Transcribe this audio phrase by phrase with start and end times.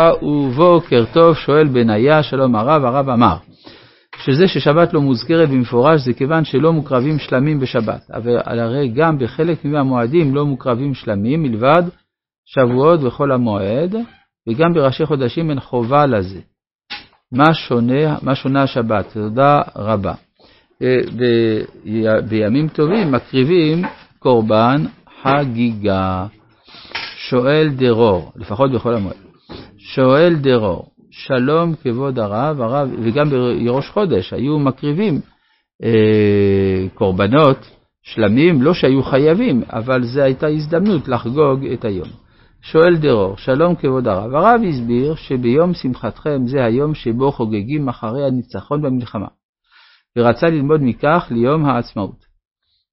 [0.00, 3.36] ובוקר טוב, שואל בניה, שלום הרב, הרב אמר,
[4.16, 9.64] שזה ששבת לא מוזכרת במפורש זה כיוון שלא מוקרבים שלמים בשבת, אבל הרי גם בחלק
[9.64, 11.82] מהמועדים לא מוקרבים שלמים מלבד
[12.44, 13.94] שבועות וחול המועד,
[14.48, 16.40] וגם בראשי חודשים אין חובה לזה.
[17.32, 19.12] מה שונה, מה שונה השבת?
[19.12, 20.14] תודה רבה.
[20.82, 23.82] אה, בימים טובים מקריבים
[24.18, 24.84] קורבן
[25.22, 26.26] חגיגה.
[27.16, 29.25] שואל דרור, לפחות בכל המועד.
[29.94, 35.20] שואל דרור, שלום כבוד הרב, הרב, וגם בראש חודש היו מקריבים
[35.82, 37.58] אה, קורבנות
[38.02, 42.08] שלמים, לא שהיו חייבים, אבל זו הייתה הזדמנות לחגוג את היום.
[42.62, 48.82] שואל דרור, שלום כבוד הרב, הרב הסביר שביום שמחתכם זה היום שבו חוגגים אחרי הניצחון
[48.82, 49.28] במלחמה,
[50.18, 52.26] ורצה ללמוד מכך ליום העצמאות.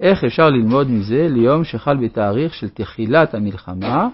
[0.00, 4.08] איך אפשר ללמוד מזה ליום שחל בתאריך של תחילת המלחמה,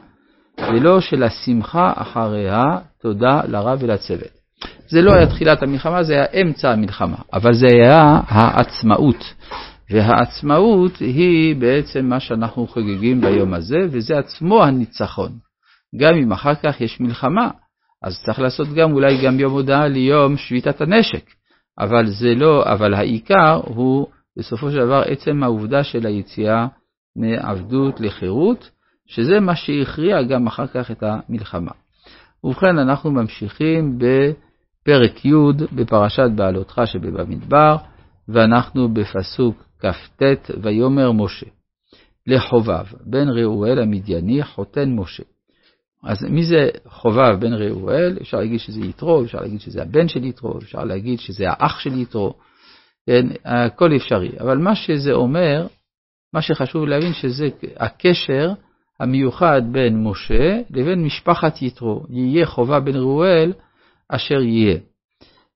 [0.61, 2.65] ולא של השמחה אחריה,
[3.03, 4.45] תודה לרב ולצוות.
[4.89, 9.35] זה לא היה תחילת המלחמה, זה היה אמצע המלחמה, אבל זה היה העצמאות.
[9.91, 15.33] והעצמאות היא בעצם מה שאנחנו חוגגים ביום הזה, וזה עצמו הניצחון.
[15.97, 17.51] גם אם אחר כך יש מלחמה,
[18.03, 21.31] אז צריך לעשות גם אולי גם יום הודעה ליום שביתת הנשק.
[21.79, 24.07] אבל זה לא, אבל העיקר הוא
[24.39, 26.67] בסופו של דבר עצם העובדה של היציאה
[27.17, 28.71] מעבדות לחירות,
[29.07, 31.71] שזה מה שהכריע גם אחר כך את המלחמה.
[32.45, 35.33] ובכן, אנחנו ממשיכים בפרק י'
[35.73, 37.77] בפרשת בעלותך שבבמדבר,
[38.29, 40.23] ואנחנו בפסוק כ"ט,
[40.63, 41.47] ויאמר משה
[42.27, 45.23] לחובב בן ראואל המדייני חותן משה.
[46.05, 48.19] אז מי זה חובב בן ראואל?
[48.21, 51.99] אפשר להגיד שזה יתרו, אפשר להגיד שזה הבן של יתרו, אפשר להגיד שזה האח של
[51.99, 52.35] יתרו,
[53.07, 54.31] כן, הכל אפשרי.
[54.41, 55.67] אבל מה שזה אומר,
[56.35, 58.53] מה שחשוב להבין שזה הקשר
[59.01, 63.53] המיוחד בין משה לבין משפחת יתרו, יהיה חובה בן ראואל
[64.09, 64.79] אשר יהיה.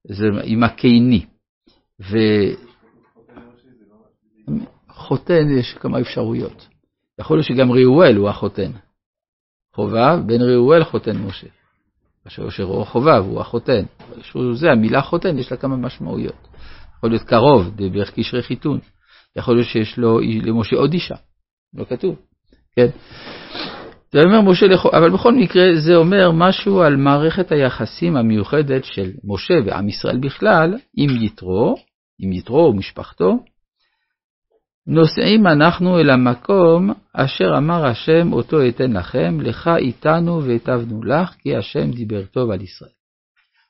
[0.04, 1.26] זה עם הקיני.
[4.88, 6.68] וחותן יש כמה אפשרויות.
[7.20, 8.70] יכול להיות שגם ראואל הוא החותן.
[9.74, 11.46] חובב בן ראואל חותן משה.
[12.26, 12.48] אשר
[12.84, 13.84] חובב הוא החותן.
[14.54, 16.48] זה המילה חותן, יש לה כמה משמעויות.
[16.96, 18.78] יכול להיות קרוב, דברך קשרי חיתון.
[19.36, 21.14] יכול להיות שיש לו למשה עוד אישה,
[21.74, 22.16] לא כתוב.
[22.78, 22.88] כן?
[24.12, 29.54] זה אומר משה, אבל בכל מקרה זה אומר משהו על מערכת היחסים המיוחדת של משה
[29.66, 31.74] ועם ישראל בכלל עם יתרו,
[32.18, 33.38] עם יתרו ומשפחתו.
[34.86, 41.56] נוסעים אנחנו אל המקום אשר אמר השם אותו אתן לכם, לך איתנו והטבנו לך, כי
[41.56, 42.90] השם דיבר טוב על ישראל.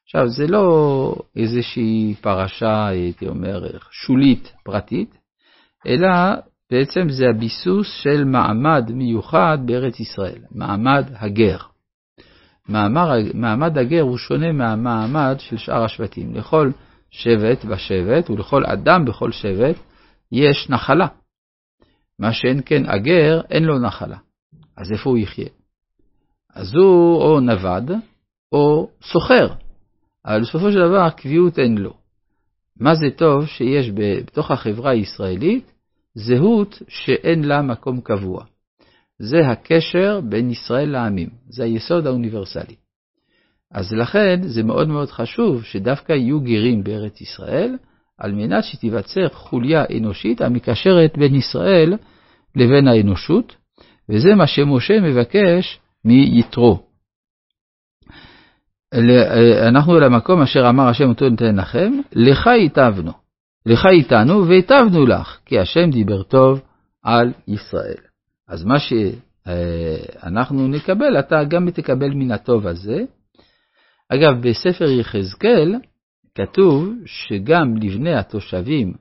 [0.04, 5.14] עכשיו, זה לא איזושהי פרשה, הייתי אומר, שולית פרטית,
[5.86, 6.08] אלא
[6.70, 11.58] בעצם זה הביסוס של מעמד מיוחד בארץ ישראל, מעמד הגר.
[12.68, 16.34] מעמד, מעמד הגר הוא שונה מהמעמד של שאר השבטים.
[16.34, 16.70] לכל
[17.10, 19.76] שבט בשבט ולכל אדם בכל שבט
[20.32, 21.06] יש נחלה.
[22.18, 24.16] מה שאין כן הגר, אין לו נחלה.
[24.76, 25.48] אז איפה הוא יחיה?
[26.54, 27.90] אז הוא או נווד
[28.52, 29.48] או סוחר,
[30.26, 31.94] אבל בסופו של דבר קביעות אין לו.
[32.80, 35.72] מה זה טוב שיש בתוך החברה הישראלית
[36.18, 38.44] זהות שאין לה מקום קבוע.
[39.18, 42.74] זה הקשר בין ישראל לעמים, זה היסוד האוניברסלי.
[43.72, 47.76] אז לכן זה מאוד מאוד חשוב שדווקא יהיו גרים בארץ ישראל,
[48.18, 51.94] על מנת שתיווצר חוליה אנושית המקשרת בין ישראל
[52.56, 53.56] לבין האנושות,
[54.08, 56.82] וזה מה שמשה מבקש מיתרו.
[59.68, 63.27] אנחנו למקום אשר אמר השם אותו ניתן לכם, לך ייטבנו.
[63.68, 66.60] לך איתנו והיטבנו לך, כי השם דיבר טוב
[67.02, 68.02] על ישראל.
[68.48, 73.04] אז מה שאנחנו נקבל, אתה גם תקבל מן הטוב הזה.
[74.08, 75.74] אגב, בספר יחזקאל
[76.34, 78.92] כתוב שגם לבני התושבים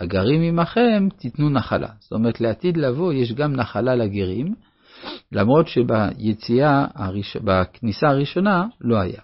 [0.00, 1.88] הגרים עמכם תיתנו נחלה.
[2.00, 4.54] זאת אומרת, לעתיד לבוא יש גם נחלה לגרים,
[5.32, 7.36] למרות שביציאה, הראש...
[7.36, 9.20] בכניסה הראשונה לא היה.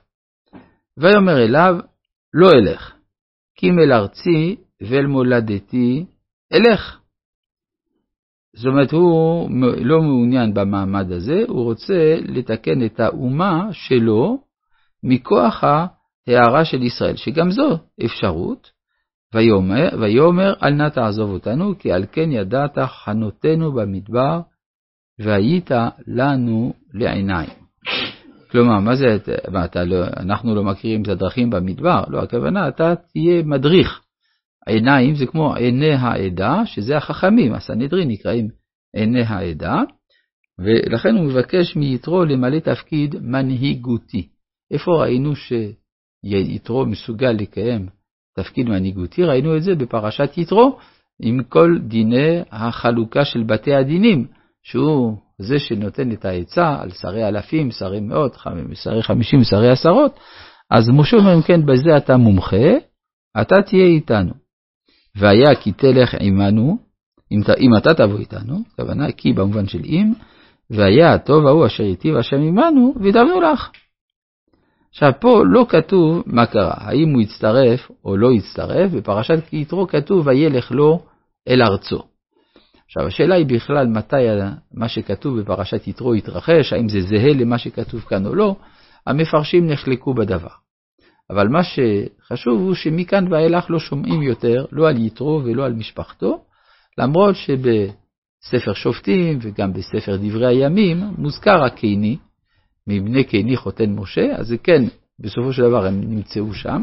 [0.98, 1.77] ויאמר אליו,
[2.34, 2.92] לא אלך,
[3.57, 6.04] כי אם ארצי ואל מולדתי
[6.53, 7.00] אלך.
[8.56, 14.38] זאת אומרת, הוא לא מעוניין במעמד הזה, הוא רוצה לתקן את האומה שלו
[15.03, 18.80] מכוח ההערה של ישראל, שגם זו אפשרות.
[19.34, 24.41] ויאמר, ויאמר אל נא תעזוב אותנו, כי על כן ידעת חנותנו במדבר,
[25.18, 25.71] והיית
[26.06, 27.50] לנו לעיניים.
[28.50, 29.18] כלומר, מה זה,
[29.50, 32.04] מה, אתה לא, אנחנו לא מכירים את הדרכים במדבר?
[32.09, 34.00] לא, הכוונה, אתה תהיה מדריך.
[34.66, 38.48] העיניים זה כמו עיני העדה, שזה החכמים, הסנהדרין נקראים
[38.97, 39.83] עיני העדה,
[40.59, 44.28] ולכן הוא מבקש מיתרו למלא תפקיד מנהיגותי.
[44.71, 47.89] איפה ראינו שיתרו מסוגל לקיים
[48.36, 49.24] תפקיד מנהיגותי?
[49.24, 50.78] ראינו את זה בפרשת יתרו,
[51.22, 54.27] עם כל דיני החלוקה של בתי הדינים,
[54.63, 58.36] שהוא זה שנותן את העצה על שרי אלפים, שרי מאות,
[58.74, 60.18] שרי חמישים, שרי עשרות,
[60.71, 62.71] אז משה אומר, כן, בזה אתה מומחה,
[63.41, 64.33] אתה תהיה איתנו.
[65.16, 66.78] והיה כי תלך עמנו,
[67.33, 70.12] אם, אם אתה תבוא איתנו, הכוונה כי במובן של אם,
[70.71, 73.71] והיה הטוב ההוא אשר איתי והשם עמנו, וידבנו לך.
[74.91, 79.86] עכשיו פה לא כתוב מה קרה, האם הוא הצטרף או לא הצטרף, בפרשת כי יתרו
[79.86, 81.03] כתוב וילך לו
[81.48, 82.03] אל ארצו.
[82.86, 84.27] עכשיו השאלה היא בכלל מתי
[84.74, 88.56] מה שכתוב בפרשת יתרו יתרחש, האם זה זהה למה שכתוב כאן או לא,
[89.06, 90.48] המפרשים נחלקו בדבר.
[91.30, 96.44] אבל מה שחשוב הוא שמכאן ואילך לא שומעים יותר, לא על יתרו ולא על משפחתו,
[96.98, 102.16] למרות שבספר שופטים וגם בספר דברי הימים מוזכר הקיני,
[102.86, 104.84] מבני קיני חותן משה, אז זה כן,
[105.18, 106.82] בסופו של דבר הם נמצאו שם.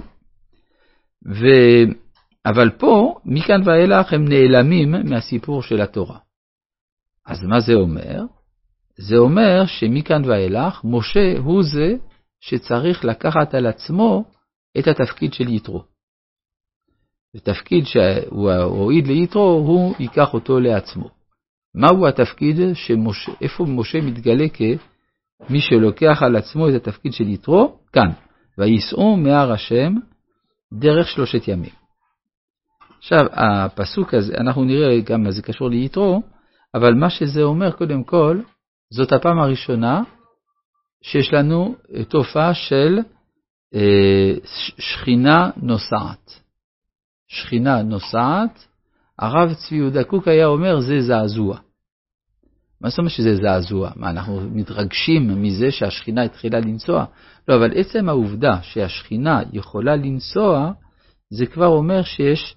[1.25, 1.45] ו...
[2.45, 6.17] אבל פה, מכאן ואילך הם נעלמים מהסיפור של התורה.
[7.25, 8.21] אז מה זה אומר?
[8.97, 11.95] זה אומר שמכאן ואילך, משה הוא זה
[12.39, 14.23] שצריך לקחת על עצמו
[14.79, 15.83] את התפקיד של יתרו.
[17.35, 21.09] ותפקיד שהוא הועיד ליתרו, הוא ייקח אותו לעצמו.
[21.75, 27.79] מהו התפקיד שמשה, איפה משה מתגלה כמי שלוקח על עצמו את התפקיד של יתרו?
[27.93, 28.09] כאן,
[28.57, 29.93] וייסעו מהר השם
[30.73, 31.71] דרך שלושת ימים.
[32.97, 36.21] עכשיו, הפסוק הזה, אנחנו נראה גם מה זה קשור ליתרו,
[36.75, 38.41] אבל מה שזה אומר, קודם כל,
[38.93, 40.01] זאת הפעם הראשונה
[41.03, 41.75] שיש לנו
[42.09, 42.99] תופעה של
[44.77, 46.39] שכינה נוסעת.
[47.27, 48.67] שכינה נוסעת,
[49.19, 51.57] הרב צבי יהודה קוק היה אומר, זה זעזוע.
[52.81, 53.91] מה זאת אומרת שזה זעזוע?
[53.95, 57.05] מה, אנחנו מתרגשים מזה שהשכינה התחילה לנסוע?
[57.47, 60.71] לא, אבל עצם העובדה שהשכינה יכולה לנסוע,
[61.29, 62.55] זה כבר אומר שיש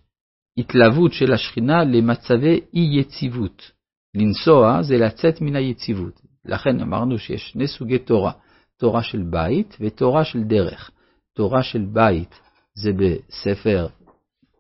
[0.59, 3.71] התלהבות של השכינה למצבי אי-יציבות.
[4.15, 6.21] לנסוע זה לצאת מן היציבות.
[6.45, 8.33] לכן אמרנו שיש שני סוגי תורה,
[8.77, 10.91] תורה של בית ותורה של דרך.
[11.35, 12.41] תורה של בית
[12.75, 13.87] זה בספר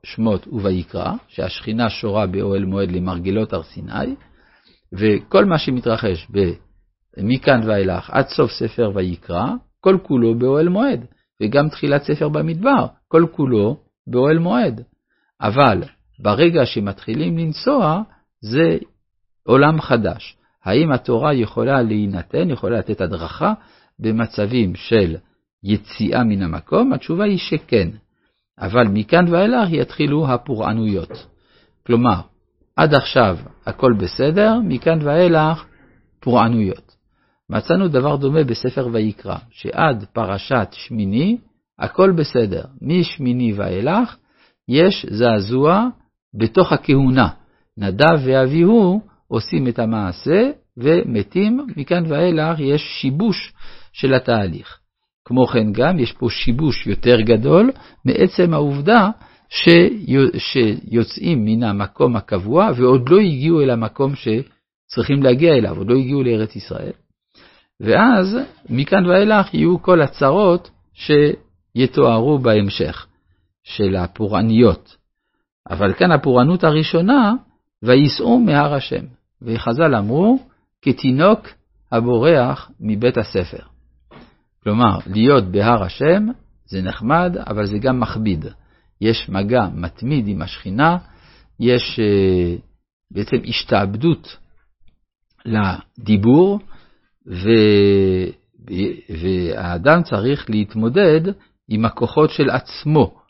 [0.04, 4.14] שמות וביקרא, שהשכינה שורה באוהל מועד למרגלות הר סיני,
[4.92, 6.26] וכל מה שמתרחש
[7.16, 9.46] מכאן ואילך עד סוף ספר ויקרא,
[9.80, 11.06] כל כולו באוהל מועד,
[11.42, 13.76] וגם תחילת ספר במדבר, כל כולו
[14.06, 14.82] באוהל מועד.
[15.40, 15.82] אבל
[16.18, 18.02] ברגע שמתחילים לנסוע,
[18.40, 18.78] זה
[19.46, 20.36] עולם חדש.
[20.64, 23.52] האם התורה יכולה להינתן, יכולה לתת הדרכה
[23.98, 25.16] במצבים של
[25.64, 26.92] יציאה מן המקום?
[26.92, 27.88] התשובה היא שכן.
[28.58, 31.26] אבל מכאן ואילך יתחילו הפורענויות.
[31.86, 32.20] כלומר,
[32.76, 35.64] עד עכשיו הכל בסדר, מכאן ואילך
[36.20, 36.96] פורענויות.
[37.50, 41.38] מצאנו דבר דומה בספר ויקרא, שעד פרשת שמיני
[41.78, 44.16] הכל בסדר, משמיני ואילך
[44.68, 45.88] יש זעזוע
[46.34, 47.28] בתוך הכהונה.
[47.76, 53.52] נדב ואביהו עושים את המעשה ומתים, מכאן ואילך יש שיבוש
[53.92, 54.79] של התהליך.
[55.24, 57.70] כמו כן גם יש פה שיבוש יותר גדול
[58.04, 59.10] מעצם העובדה
[60.38, 66.22] שיוצאים מן המקום הקבוע ועוד לא הגיעו אל המקום שצריכים להגיע אליו, עוד לא הגיעו
[66.22, 66.92] לארץ ישראל.
[67.80, 68.38] ואז
[68.70, 73.06] מכאן ואילך יהיו כל הצרות שיתוארו בהמשך,
[73.62, 74.96] של הפורעניות.
[75.70, 77.34] אבל כאן הפורענות הראשונה,
[77.82, 79.04] וייסעו מהר השם.
[79.42, 80.38] וחז"ל אמרו,
[80.82, 81.48] כתינוק
[81.92, 83.69] הבורח מבית הספר.
[84.64, 86.26] כלומר, להיות בהר השם
[86.66, 88.44] זה נחמד, אבל זה גם מכביד.
[89.00, 90.98] יש מגע מתמיד עם השכינה,
[91.60, 92.60] יש uh,
[93.10, 94.36] בעצם השתעבדות
[95.44, 96.58] לדיבור,
[97.26, 97.48] ו...
[99.08, 101.20] והאדם צריך להתמודד
[101.68, 103.20] עם הכוחות של עצמו.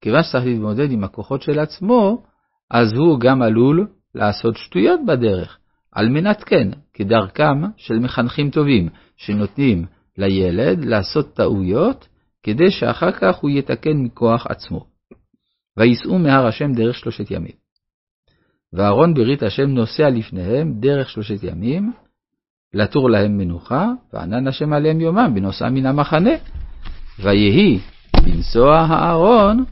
[0.00, 2.22] כיוון שצריך להתמודד עם הכוחות של עצמו,
[2.70, 5.58] אז הוא גם עלול לעשות שטויות בדרך,
[5.92, 9.86] על מנת כן, כדרכם של מחנכים טובים, שנותנים
[10.18, 12.08] לילד לעשות טעויות,
[12.42, 14.86] כדי שאחר כך הוא יתקן מכוח עצמו.
[15.76, 17.64] וייסעו מהר השם דרך שלושת ימים.
[18.72, 21.92] ואהרון ברית השם נוסע לפניהם דרך שלושת ימים,
[22.74, 26.34] לתור להם מנוחה, וענן השם עליהם יומם בנוסעה מן המחנה.
[27.18, 27.78] ויהי
[28.24, 29.64] בנסוע הארון,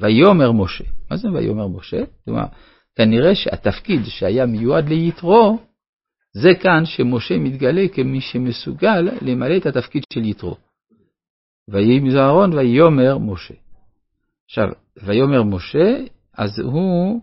[0.00, 0.84] ויאמר משה.
[1.10, 2.02] מה זה ויאמר משה?
[2.24, 2.44] כלומר,
[2.96, 5.58] כנראה שהתפקיד שהיה מיועד ליתרו,
[6.32, 10.56] זה כאן שמשה מתגלה כמי שמסוגל למלא את התפקיד של יתרו.
[11.68, 13.54] ויהי מזוהרון ויאמר משה.
[14.46, 14.68] עכשיו,
[15.02, 15.96] ויאמר משה,
[16.38, 17.20] אז הוא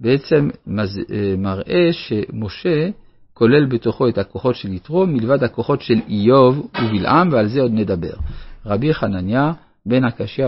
[0.00, 2.90] בעצם אה, מראה שמשה
[3.34, 8.14] כולל בתוכו את הכוחות של יתרו, מלבד הכוחות של איוב ובלעם, ועל זה עוד נדבר.
[8.66, 9.52] רבי חנניה
[9.86, 10.44] בן הקשיא